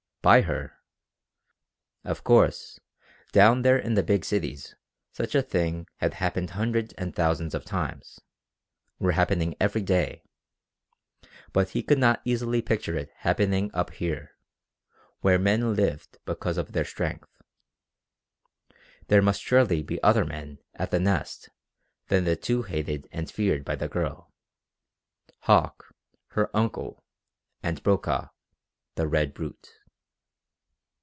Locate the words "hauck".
25.45-25.95